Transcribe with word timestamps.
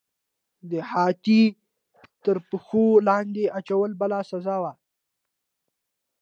د 0.71 0.73
هاتي 0.91 1.43
تر 2.23 2.37
پښو 2.49 2.85
لاندې 3.07 3.43
اچول 3.59 3.91
بله 4.01 4.19
سزا 4.31 4.55
وه. 4.63 4.73